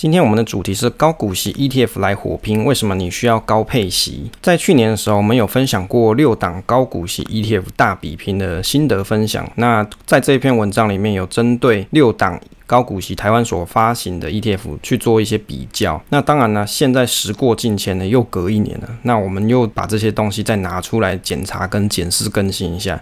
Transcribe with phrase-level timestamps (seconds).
[0.00, 4.30] 今天我们的主题是高股息 ETF 来火拼，为什么你需要高配息？
[4.40, 9.46] 在去年的时候，我们有分享过六档高股息 ETF 大比拼的心得分享。
[9.56, 16.02] 那在这一篇文章里面有针对六档高股息台湾所发行的 ETF 去做一些比较。
[16.08, 22.98] 那当然呢，现在时过境迁呢，又隔一年了，那我们又把这些东西再拿出来检查跟检视更新一下。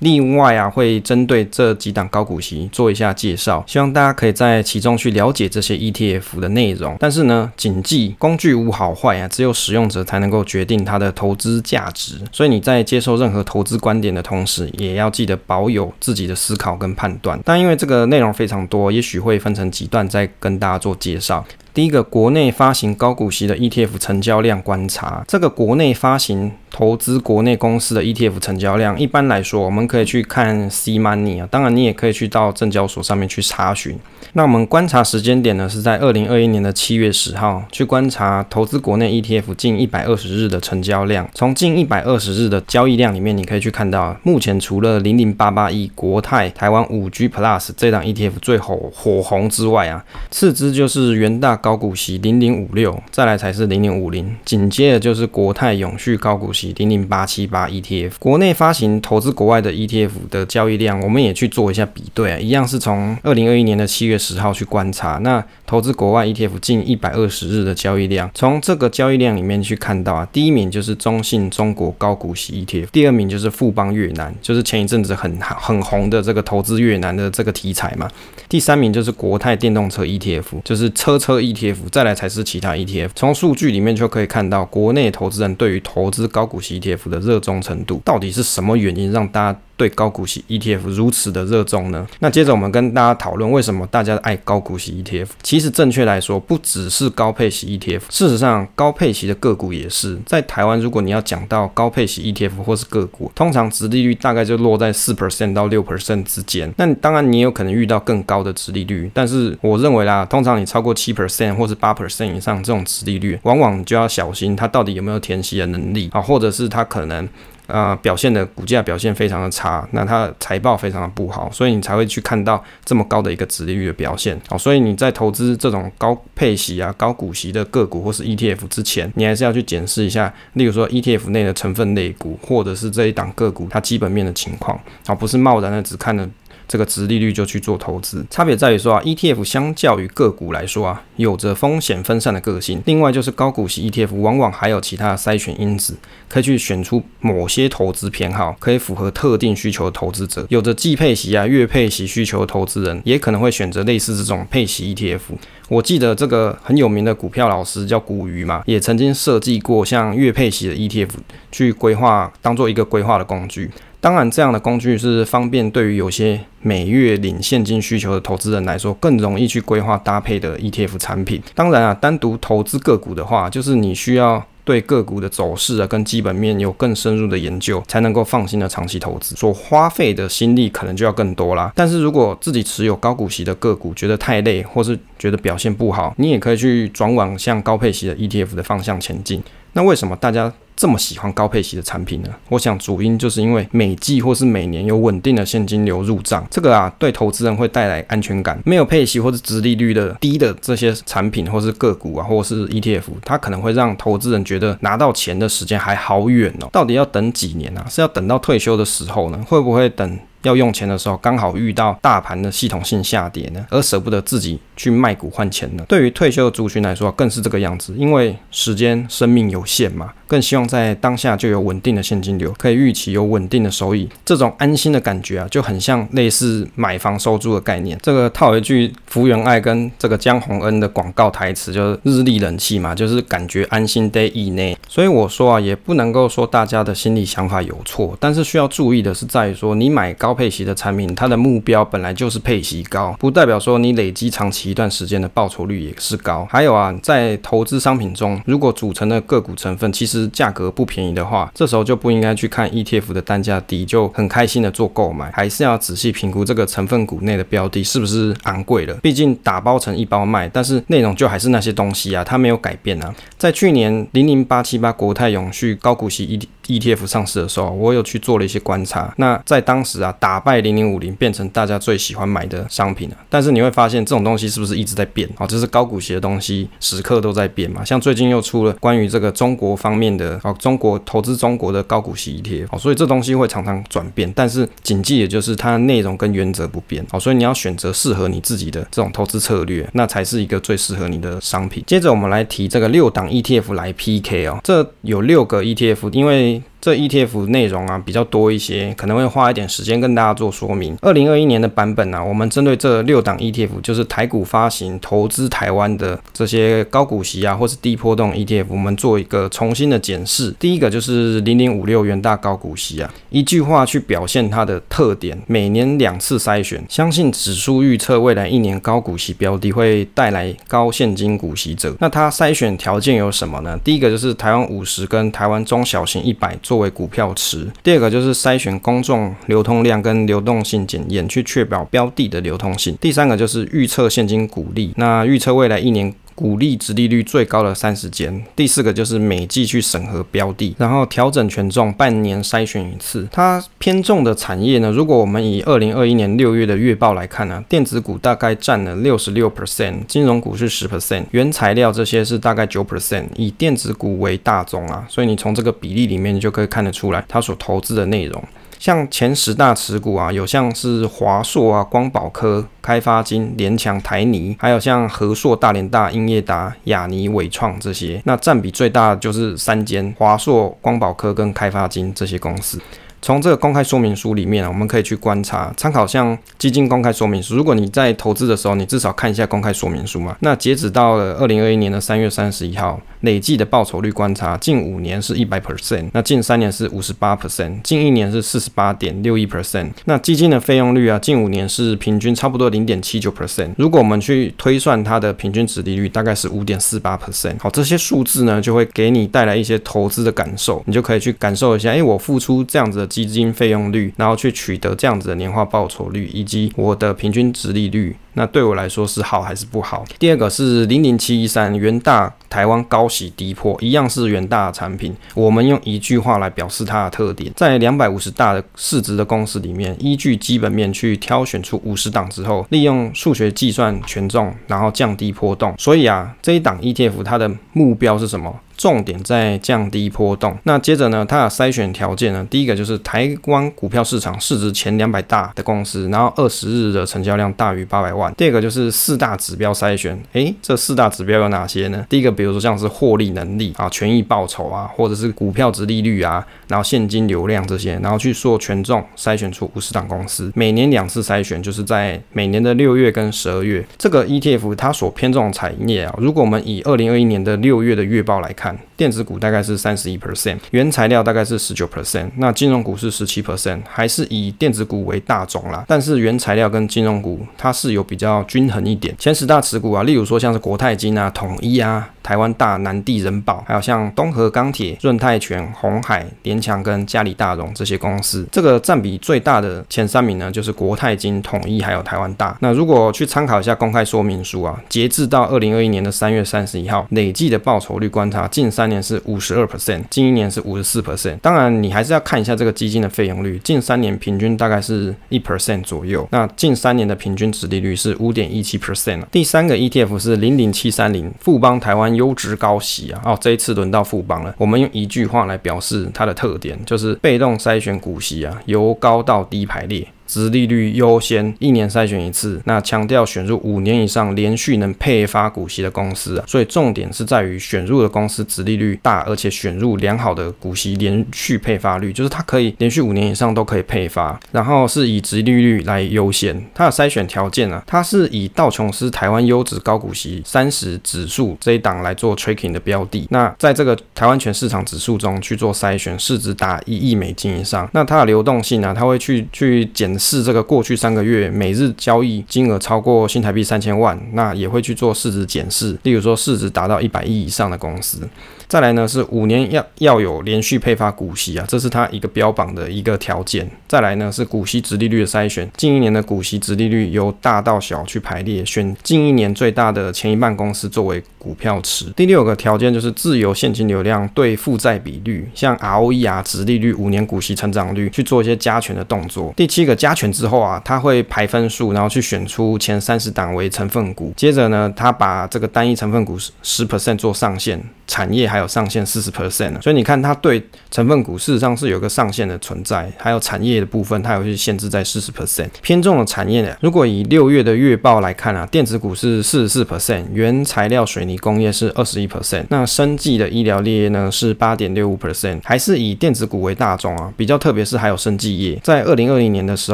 [0.00, 6.96] 另外啊，会针对这几档高股息做一下介绍，希望大家可以在其中去了解这些 ETF 的内容。
[6.98, 12.16] 但是呢，谨记工具无好坏啊，只有使用者才能够决定它的投资价值。
[12.32, 17.40] 所以你在接受任何投资观点的同时，也要记得保有自己的思考跟判断。
[17.44, 21.44] 但因为这个内容非常多，也许会分成几段再跟大家做介绍。
[21.74, 26.52] 第一个，国内发行高股息的 ETF 成交量观察，这个国内发行。
[26.76, 33.96] 投资国内公司的 ETF 成交量，一般来说，我们可以去看 C Money 啊，当然你也可以去到证交所上面去查询。
[34.32, 41.30] 那我们观察时间点呢，是在二零二一年的七月十号去观察投资国内 ETF 近一百二十日的成交量。
[41.32, 56.74] 从近一百二十日的交易量里面，你可以去看到，目前除了零零八八一国泰台湾五 G Plus 这档 ETF 最火火红之外啊，次之就是元大高股息零零五六，再来才是零零五零，紧接着就是国泰永续高股息。
[56.74, 78.10] 零零八七八 ETF，国内发行投资国外的 ETF 的交易量，我们也去做一下比对，一样是从二零二一年的七月十号去观察，那投资国外 ETF 近一百二十日的交易量，从这个交易量里面去看到啊，第一名就是中信中国高股息 ETF，第二名就是富邦越南，就是前一阵子很很红的这个投资越南的这个题材嘛，
[78.48, 92.06] 第三名就是国泰电动车 ETF，就是车车 ETF，再来才是其他 ETF，从数据里面就可以看到国内投资人对于投资高股息 ETF 的热衷程度，到底是什么原因让大家对高股息 ETF 如此的热衷呢？
[92.20, 95.28] 那接着我们跟大家讨论为什么大家爱高股息 ETF。
[95.42, 100.18] 其实正确来说，不只是高配息 ETF，事实上高配息的个股也是。
[100.26, 106.72] 在台湾，如果你要讲到高配息 ETF 或是个股，通常殖利率大概就落在四 percent 到六 percent 之间。
[106.76, 117.28] 那当然你有可能遇到更高的殖利率，但是我认为啦，通常你超过七 percent 或是八 percent 以上这种殖利率，往往就要小心它到底有没有填息的能力啊，或者是它可能。
[117.66, 124.38] 呃，表现的股价表现非常的差，那它财报非常的不好，所以你才会去看到这么高的一个殖利率的表现。
[124.48, 136.28] 好，所以你在投资这种高配息啊、高股息的个股或是 ETF 之前，你还是要去检视一下，例如说 ETF 内的成分类股，或者是这一档个股它基本面的情况，而不是贸然的只看了。
[136.66, 142.82] 这个殖利率就去做投资，差别在于说啊，ETF 相较于个股来说啊，有着风险分散的个性。
[142.86, 145.96] 另外就是高股息 ETF 往往还有其他的筛选因子，
[146.28, 150.46] 可以去选出某些投资偏好，可以符合特定需求的投资者。
[150.48, 155.20] 有着季配息啊、月配息需求的投资人，也可能会选择类似这种配息 ETF。
[155.68, 161.08] 我记得这个很有名的股票老师叫古鱼嘛，也曾经设计过像月配息的 ETF
[161.50, 163.70] 去规划，当做一个规划的工具。
[164.04, 171.42] 当然，这样的工具是方便对于有些每月领现金需求的投资人来说，更容易去规划搭配的 ETF 产品。
[171.54, 181.72] 当然啊，单独投资个股的话，就是你需要对个股的走势啊跟基本面有更深入的研究，才能够放心的长期投资，所花费的心力可能就要更多啦。
[181.74, 189.42] 但是如果自己持有高股息的个股，觉得太累，或是觉得表现不好，你也可以去转往像高配息的 ETF 的方向前进。
[189.72, 192.28] 那为什么大家这么喜欢高配息的产品呢？
[192.48, 198.60] 我想主因就是因为每季或是每年有稳定的现金流入账，这个啊对投资人会带来安全感。
[198.64, 206.68] 没有配息或是殖利率的低的这些产品或是个股啊，或是 ETF，它可能会让投资人觉得拿到钱的时间还好远哦。
[206.72, 207.86] 到底要等几年啊？
[207.88, 209.44] 是要等到退休的时候呢？
[209.48, 210.18] 会不会等？
[210.42, 215.84] 要用钱的时候，刚好遇到大盘的系统性下跌呢，而舍不得自己去卖股换钱呢？
[215.88, 227.98] 对于退休的族群来说，更是这个样子，因为时间生命有限嘛，更希望在当下就有稳定的现金流，可以预期有稳定的收益，这种安心的感觉啊，就很像类似买房收租的概念。
[228.02, 234.76] 这个套一句福原爱跟这个江宏恩的广告台词，就是日立冷气嘛，就是感觉安心 day 以内。
[234.88, 246.46] 所以我说啊，也不能够说大家的心理想法有错，但是需要注意的是在于说，你买高配息的产品，它的目标本来就是配息高，不代表说你累积长期一段时间的报酬率也是高。
[246.50, 258.94] 还有啊，在投资商品中，如果组成的个股成分其实价格不便宜的话，这时候就不应该去看 ETF 的单价低就很开心的做购买，还是要仔细评估这个成分股内的标的是不是昂贵了。
[259.02, 263.14] 毕竟打包成一包卖，但是内容就还是那些东西啊，它没有改变啊。
[263.36, 269.12] 在去年零零八七八国泰永续高股息 ETF 上市的时候，我有去做了一些观察。
[269.18, 273.16] 那在当时啊，打败零零五零变成大家最喜欢买的商品了。
[273.28, 275.44] 但是你会发现这种东西是不是一直在变啊？
[275.46, 277.84] 就是高股息的东西时刻都在变嘛。
[277.84, 284.32] 像最近又出了关于这个中国方面的哦，中国投资中国的高股息 ETF 哦，所以这东西会常常转变。
[284.36, 291.82] 但是谨记的就是它的内容跟原则不变哦，所以你要选择适合你自己的这种投资策略，那才是一个最适合你的商品。
[291.86, 296.62] 接着我们来提这个六档 ETF 来 PK 哦，这有六个 ETF，因为。
[296.84, 300.94] 这 ETF 内容啊比较多一些，可能会花一点时间跟大家做说明。
[301.00, 310.54] 二零二一年的版本呢、啊，我们针对这六档 ETF，就是台股发行投资台湾的这些高股息啊，或是低波动 ETF，我们做一个重新的检视。
[310.58, 321.96] 第一个就是零零五六元大高股息啊，一句话去表现它的特点：每年两次筛选，相信指数预测未来一年高股息标的会带来高现金股息者。
[322.00, 323.80] 那它筛选条件有什么呢？
[323.82, 332.98] 第一个就是台湾五十跟台湾中小型一百作为股票池，第二个就是筛选公众流通量跟流动性检验，去确保标的的流通性。
[333.00, 336.12] 第三个就是预测现金股利，那预测未来一年。
[336.34, 343.28] 股利殖利率最高的三十间，第四个就是每季去审核标的，然后调整权重，半年筛选一次。
[343.30, 358.42] 它偏重的产业呢，如果我们以二零二一年六月的月报来看呢，电子股大概占了六十六 percent，金融股是十 percent，原材料这些是大概九 percent，以电子股为大宗啊，所以你从这个比例里面就可以看得出来它所投资的内容。
[358.84, 368.20] 像前十大持股啊，有像是华硕啊、光宝科、开发金、联强、台泥，还有像和硕、大连大、英业达、雅尼、伟创这些。
[368.26, 372.78] 那占比最大的就是三间：华硕、光宝科跟开发金这些公司。
[373.24, 377.56] 从这个公开说明书里面啊，我们可以去观察参考，像基金公开说明书。
[377.56, 380.36] 如果你在投资的时候，你至少看一下公开说明书嘛。
[380.40, 389.88] 那截止到了二零二一年的三月三十一号，累计的报酬率观察，近五年是一百 percent，那近三年是五十八 percent，近一年是四十八点六一 percent。
[390.04, 393.70] 那基金的费用率啊，近五年是平均差不多零点七九 percent。
[393.78, 397.54] 如果我们去推算它的平均值利率，大概是五点四八 percent。
[397.58, 403.13] 好，这些数字呢，就会给你带来一些投资的感受，你就可以去感受一下，哎，我付出这样子的。
[403.14, 410.04] 基金费用率，然后去取得这样子的年化报酬率，以及我的平均值利率，那对我来说是好还是不好？
[410.18, 415.16] 第二个是零零七一三元大台湾高息低破，一样是元大的产品。
[415.34, 425.74] 我们用一句话来表示它的特点，在两百五十大的市值的公司里面，依据基本面去挑选出五十档之后，利用数学计算权重，然后降低波动。
[425.78, 428.54] 所以啊，这一档 ETF 它的目标是什么？
[428.76, 430.58] 重点在降低波动。
[430.64, 438.23] 那接着呢，它的筛选条件呢，第一个就是台湾股票市场市值前两百大的公司，然后二十日的成交量大于八百万。
[438.32, 442.04] 第二个就是四大指标筛选，诶，这四大指标有哪些呢？
[442.08, 453.84] 第一个，比如说像是获利能力啊、权益报酬啊，或者是股票值利率啊，然后现金流量这些，然后去做权重筛选出五十档公司，每年两次筛选，就是在每年的六月跟十二月。
[453.98, 465.84] 这个 ETF 它所偏重的产业啊，如果我们以二零二一年的六月的月报来看，电子股大概是三十一 percent，原材料大概是十九 percent，那金融股是十七 percent，还是以电子股为大宗啦。
[465.88, 469.12] 但是原材料跟金融股它是有比比较均衡一点。
[469.18, 472.13] 前十大持股啊，例如说像是国泰金啊、统一啊。
[472.24, 482.56] 台湾大、南地人保，还有像东和钢铁、润泰全、鸿海、联强跟嘉里大荣这些公司，这个占比最大的前三名呢，就是国泰金、统一还有台湾大。
[482.60, 491.36] 那如果去参考一下公开说明书啊，截至到二零二一年的三月三十一号，累计的报酬率观察，近三年是五十二 percent，近一年是五十四 percent。
[491.40, 496.26] 当然，你还是要看一下这个基金的费用率，近三年平均大概是一 percent 左右。
[496.30, 499.22] 那近三年的平均殖利率是五点一七 percent。
[499.30, 502.13] 第三个 ETF 是零零七三零富邦台湾。
[502.14, 503.20] 优质高息啊！
[503.24, 504.54] 哦，这一次轮到富邦了。
[504.58, 510.06] 我们用一句话来表示它的特点，就是被动筛选股息啊，由高到低排列。
[510.34, 512.60] 殖利率优先，一年筛选一次。
[512.64, 524.36] 那强调选入五年以上连续能配发股息的公司啊，所以重点是在于选入的公司殖利率大，而且选入良好的股息连续配发率，就是它可以连续五年以上都可以配发。
[524.50, 533.28] 然后是以殖利率来优先，它的筛选条件呢，它是以道琼斯台湾优质高股息三十指数这一档来做 tracking 的标的。
[533.30, 537.88] 那在这个台湾全市场指数中去做筛选，市值达一亿美金以上。
[537.92, 540.18] 那它的流动性呢，它会去去检。
[540.24, 548.26] 是这个过去三个月每日交易金额超过新台币三千万，那也会去做市值检视，例如说市值达到一百亿以上的公司。
[548.66, 553.70] 再来呢，是五年要要有连续配发股息啊，这是它一个标榜的一个条件。
[553.86, 562.06] 再来呢，是股息殖利率的筛选，近一年的股息殖利率由大到小去排列，选近一年最大的前一半公司作为股票池。
[562.16, 569.52] 第六个条件就是自由现金流量对负债比率，像 ROE 啊、殖利率、五年股息成长率去做一些加权的动作。
[569.54, 574.34] 第七个加权之后啊，它会排分数，然后去选出前三十档为成分股。
[574.36, 579.80] 接着呢，它把这个单一成分股十 percent 做上限，产业还有上限四十 percent。
[579.80, 585.70] 所以你看，它对成分股事实上是有个上限的存在，还有产业的部分，它有去限制在四十 percent。
[585.80, 597.32] 偏重的产业呢，如果以六月的月报来看啊，电子股是四十四 percent，原材料水泥工业是二十一 percent，那生技的医疗业呢是八点六五 percent，还是以电子股为大宗啊。
[597.38, 599.93] 比较特别是还有生技业，在二零二零年的时候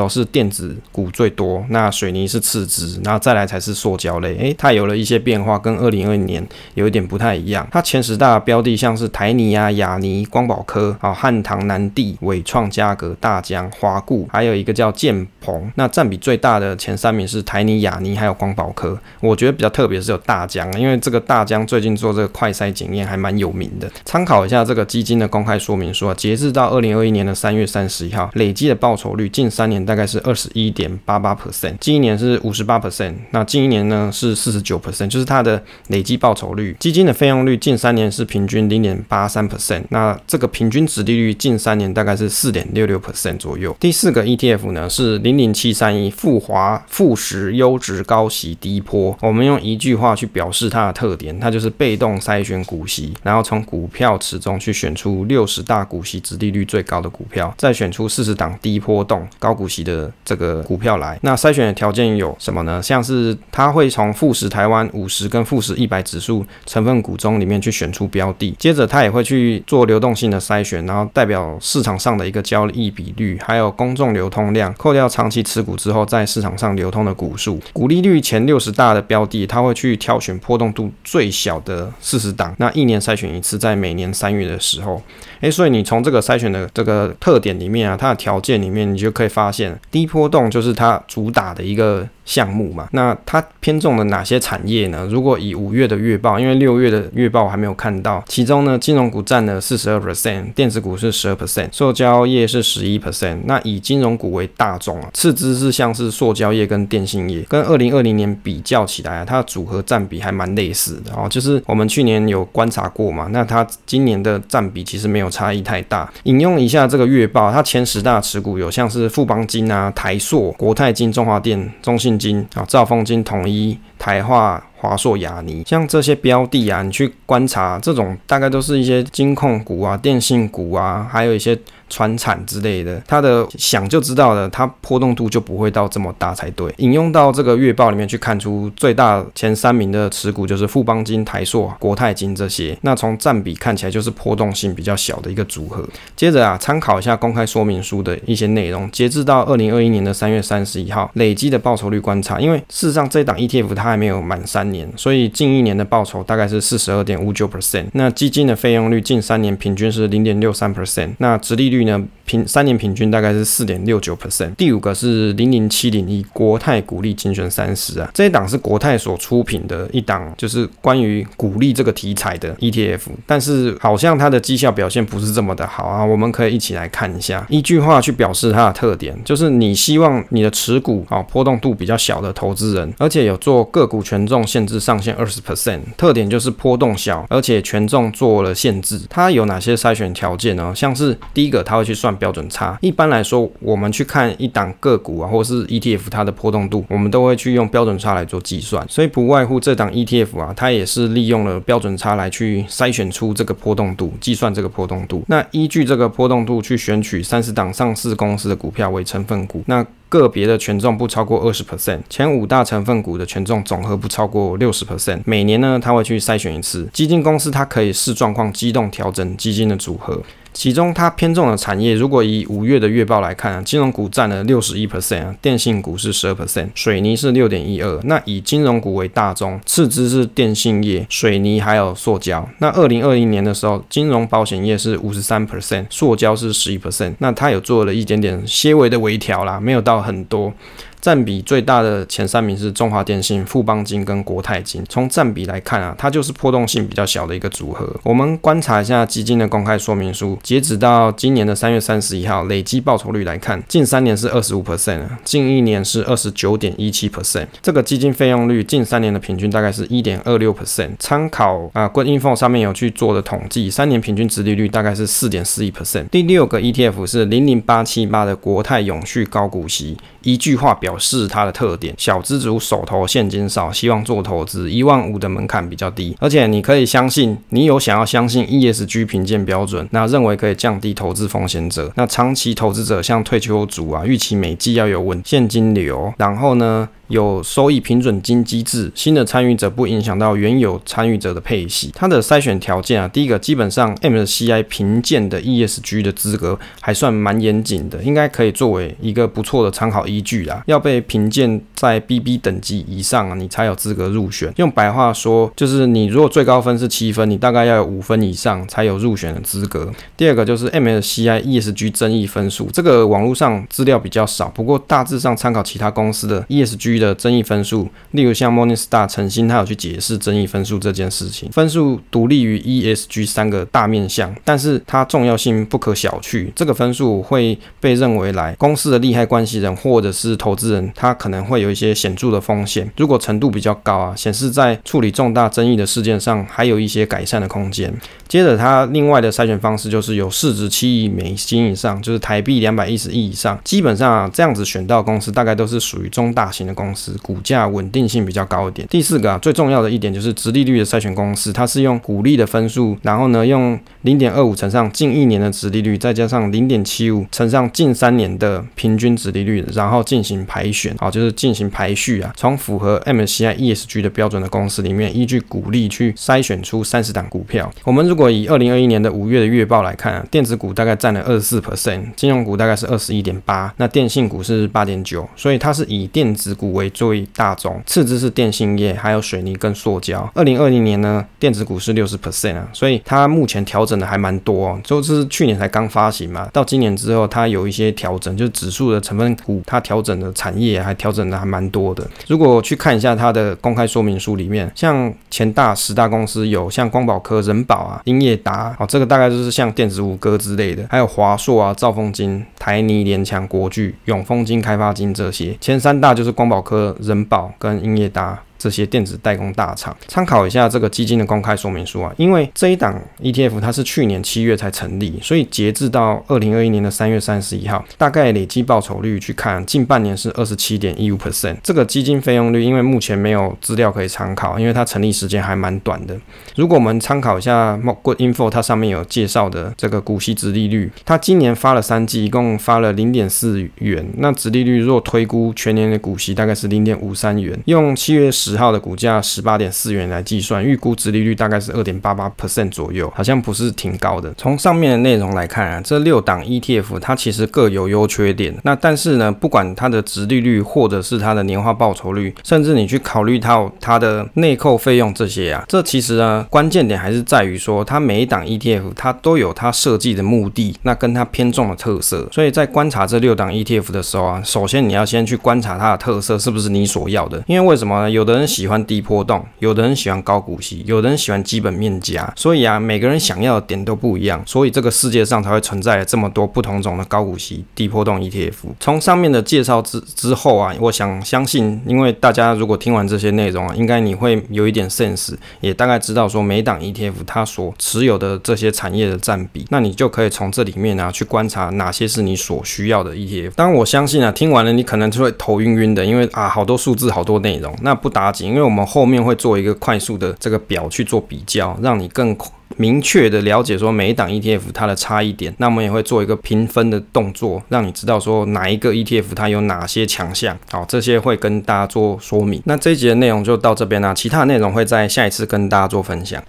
[0.00, 4.34] 都是电子股最多，那水泥是次之，然后再来才是塑胶类。
[4.38, 6.42] 诶，它有了一些变化，跟二零二零年
[6.72, 7.68] 有一点不太一样。
[7.70, 15.70] 它前十大标的像是台泥啊、亚泥、光宝科、啊汉唐、南地、纬创、嘉格、大江、华固，还有一个叫建鹏。
[15.74, 18.98] 那占比最大的前三名是台泥、亚泥还有光宝科。
[19.20, 23.86] 我觉得比较特别是有大江，因为这个大江最近做这个快筛检验还蛮有名的。
[24.06, 36.76] 参考一下这个基金的公开说明书啊，截至到二零二一年的三月三十一号，累计的报酬率近三年大概是二十一点八八 percent，近一年是五十八 percent，那近一年呢是四十九 percent，就是它的累计报酬率。
[36.78, 43.76] 基金的费用率近三年是平均零点八三 percent，那这个平均值利率近三年大概是四点六六 percent 左右。
[43.80, 61.18] 第四个 ETF 呢是零零七三一富华富时优质高息低波，我们用一句话去表示它的特点，它就是被动筛选股息，然后从股票池中去选出六十大股息殖利率最高的股票，再选出四十档低波动高股息的这个股票来。
[61.22, 62.82] 那筛选的条件有什么呢？
[62.82, 85.02] 像是它会从富时台湾五十跟富时一百指数成分股中里面去选出标的，接着它也会去做流动性的筛选，然后代表市场上的一个交易比率，还有公众流通量，扣掉长期持股之后在市场上流通的股数，股利率前六十大的标的，它会去挑选波动度最小的四十档，那一年筛选一次，在每年三月的时候，
[85.40, 92.08] 诶，所以你从这个筛选的这个特点里面啊，它的条件里面，你就可以发现低波动就是它主打的一个。
[92.22, 95.04] 项目嘛，那它偏重的哪些产业呢？
[95.10, 103.38] 如果以五月的月报，因为六月的月报我还没有看到，其中呢，金融股占了四十二 percent，电子股是十二 percent，塑胶业是十一 percent。
[103.46, 111.26] 那以金融股为大众啊，次之是像是塑胶业跟电信业，跟二零二零年比较起来啊，它的组合占比还蛮类似的哦。
[111.28, 116.12] 就是我们去年有观察过嘛，那它今年的占比其实没有差异太大。
[116.24, 124.62] 引用一下这个月报，它前十大持股有像是富邦金啊、台塑、国泰金、中华电、中信金啊、兆丰金、统一、台化。
[124.80, 131.58] 华硕、雅尼，像这些标的啊，你去观察，这种大概都是一些金控股啊、电信股啊，还有一些
[131.90, 136.72] 传产之类的，它的想就知道了，它波动度就不会到这么大才对。
[136.78, 145.86] 引用到这个月报里面去看出最大前三名的持股就是富邦金、台硕、国泰金这些，那从占比看起来就是波动性比较小的一个组合。
[146.16, 154.69] 接着啊，参考一下公开说明书的一些内容，截至到二零二一年的三月三十一号，累积的报酬率观察，因为事实上这档 ETF 它还没有满三。
[154.70, 157.86] 年，所以近一年的报酬大概是四十二点五九 percent。
[157.92, 161.10] 那基金的费用率近三年平均是零点六三 percent。
[161.18, 162.02] 那殖利率呢？
[162.30, 164.54] 平三年平均大概是四点六九 percent。
[164.54, 173.00] 第五个是零零七零一国泰股利精选三十啊，这一档是国泰所出品的一档，就是关于股利这个题材的 ETF。
[173.26, 176.04] 但是好像它的绩效表现不是这么的好啊。
[176.04, 189.00] 我们可以一起来看一下，一句话去表示它的特点，就是你希望你的持股啊波动度比较小的投资人，而且有做个股权重限制上限二十 percent，特点就是波动小，而且权重做了限制。
[189.10, 190.72] 它有哪些筛选条件呢？
[190.76, 192.16] 像是第一个，它会去算。
[192.20, 198.86] 标准差，一般来说，我们去看一档个股啊，或是 ETF 它的波动度，我们都会去用标准差来做计算。
[198.88, 205.24] 所以不外乎这档 ETF 啊，它也是利用了标准差来去筛选出这个波动度，计算这个波动度。
[205.28, 209.64] 那依据这个波动度去选取三十档上市公司的股票为成分股。
[209.66, 215.20] 那个别的权重不超过二十 percent，前五大成分股的权重总和不超过六十 percent。
[215.24, 216.88] 每年呢，它会去筛选一次。
[216.92, 220.20] 基金公司它可以视状况机动调整基金的组合。
[220.52, 228.00] 其中它偏重的产业，如果以五月的月报来看，金融股占了六十一 percent，电信股是十二 percent，水泥是六点一二。
[228.04, 232.46] 那以金融股为大宗，次之是电信业、水泥还有塑胶。
[232.58, 237.14] 那二零二零年的时候，金融保险业是五十三 percent，塑胶是十一 percent。
[237.18, 240.52] 那它有做了一点点些微的微调啦，没有到很多。
[241.00, 244.84] 占比最大的前三名是中华电信、富邦金跟国泰金。
[244.88, 247.88] 从占比来看啊，它就是波动性比较小的一个组合。
[248.02, 257.46] 我们观察一下基金的公开说明书，截止到今年的三月三十一号，累计报酬率来看，近三年是二十五 percent，近一年是二十九点一七 percent。
[257.62, 260.90] 这个基金费用率近三年的平均大概是一点二六 percent。
[260.98, 266.08] 参考啊，Good.info 上面有去做的统计，三年平均殖利率大概是四点四一 percent。
[266.08, 269.96] 第六个 ETF 是零零八七八的国泰永续高股息。
[270.22, 291.90] 一句话表表示它的特点：小资族手头现金少，希望做投资，一万五的门槛比较低，而且你可以相信，你有想要相信 ESG 评鉴标准，那认为可以降低投资风险者，那长期投资者像退休族啊，预期每季要有稳现金流，然后呢，有收益平准金机制，新的参与者不影响到原有参与者的配息。
[291.92, 300.62] 它的筛选条件啊，第一个基本上 MSCI 评鉴的 ESG 的资格还算蛮严谨的，应该可以作为一个不错的参考依据啦。
[300.66, 304.52] 要被评鉴在 BB 等级以上啊，你才有资格入选。
[304.56, 309.90] 用白话说，就是你如果最高分是七分，你大概要有五分以上才有入选的资格。
[310.16, 316.99] 第二个就是 MSCI ESG 争议分数，这个网络上资料比较少，不过大致上参考其他公司的 ESG。
[317.00, 321.50] 的争议分数，例如像 Morningstar 陈星，他有去解释争议分数这件事情。
[321.50, 326.52] 分数独立于 ESG 三个大面向，但是它重要性不可小觑。
[326.54, 332.88] 这个分数会被认为来公司的利害关系人或者是投资人，他可能会有一些显著的风险。
[332.96, 337.92] 如果程度比较高啊，显示在处理重大争议的事件上还有一些改善的空间。
[338.28, 343.58] 接着，它另外的筛选方式就是有市值七亿美金以上，就是台币两百一十亿以上。
[343.64, 346.89] 基本上啊，这样子选到公司大概都是属于中大型的公司。
[346.90, 348.86] 公司股价稳定性比较高一点。
[348.88, 367.70] 第四个啊，最重要的一点就是直利率的筛选公司，它是用股利的分数，然后呢，用零点二五乘上近一年的直利率，再加上零点七五乘上近三年的平均殖利率，然后进行排选，啊，就是进行排序啊，从符合 MSCI ESG 的标准的公司里面，依据股利去筛选出三十档股票。
[367.84, 380.28] 我们如果以二零二一年的五月的月报来看啊，电子股大概占了二十四 percent，金融股大概是二十一点八，那电信股是八点九，所以它是以电子股为为最大宗，次之是电信业，还有水泥跟塑胶。
[380.34, 384.80] 二零二零年呢，电子股是六十 percent 啊，所以它目前调整的还蛮多哦。
[384.82, 392.08] 就是去年才刚发行嘛，到今年之后，它有一些调整，就是指数的成分股，它调整的产业还调整的还蛮多的。
[392.26, 405.54] 如果去看一下它的公开说明书里面，像前大十大公司有像光宝科、仁宝啊、英业达，哦，这个大概就是像电子五哥之类的，还有华硕啊、兆丰金、台泥、联强、国巨、永丰金、开发金这些。
[405.60, 406.69] 前三大就是光宝科。
[406.70, 408.44] 和人保跟英业达。
[408.60, 421.56] 这些电子代工大厂，参考一下这个基金的公开说明书啊，因为这一档 ETF 它是去年七月才成立，所以截至到二零二一年的三月三十一号，大概累计报酬率去看，近半年是二十七点一五 percent。
[421.62, 426.14] 这个基金费用率，因为目前没有资料可以参考，因为它成立时间还蛮短的。
[426.54, 438.49] 如果我们参考一下 Good.info，它上面有介绍的这个股息殖利率，它今年发了三季，一共发了零点四元，那殖利率若推估全年的股息大概是零点五三元，用七月十。
[438.50, 444.34] 十号的股价十八点四元来计算，预估值利率大概是二点八八 percent 左右，好像不是挺高的。
[444.36, 448.52] 从上面的内容来看啊，这六档 ETF 它其实各有优缺点。
[448.64, 462.26] 那但是呢，不管它的值利率或者是它的年化报酬率，甚至你去考虑到它的内扣费用这些啊，这其实呢，关键点还是在于说，它每一档 ETF 它都有它设计的目的，那跟它偏重的特色。
[462.32, 467.40] 所以在观察这六档 ETF 的时候啊，首先你要先去观察它的特色是不是你所要的。
[467.46, 468.10] 因为为什么呢？
[468.10, 478.54] 有的人人喜欢低波动，有的人喜欢高股息，有的人喜欢基本面加，所以啊，每个人想要的点都不一样，所以这个世界上才会存在这么多不同种的高股息、低波动 ETF。
[478.80, 493.52] 从上面的介绍之之后啊，我想相信，因为大家如果听完这些内容啊，应该你会有一点 sense，也大概知道说每档 ETF 它所持有的这些产业的占比，那你就可以从这里面啊去观察哪些是你所需要的 ETF。
[493.56, 502.36] 当然，我相信啊，听完了你可能就会头晕晕的，因为啊，好多数字，好多内容，那不打因为我们后面会做一个快速的这个表去做比较，让你更
[502.76, 505.52] 明确的了解说每一档 ETF 它的差异点。
[505.58, 510.56] 那我们也会做一个评分的动作，让你知道说哪一个 ETF 它有哪些强项。
[510.70, 512.62] 好，这些会跟大家做说明。
[512.66, 516.38] 那这一集的内容就到这边啦，其他内容会在下一次跟大家做分享。